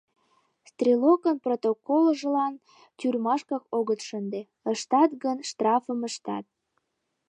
Стрелокын 0.69 1.37
протоколжылан 1.45 2.53
тюрьмашкак 2.99 3.63
огыт 3.77 4.01
шынде, 4.07 4.41
ыштат 4.71 5.11
гын, 5.23 5.37
штрафым 5.49 5.99
ыштат. 6.09 6.45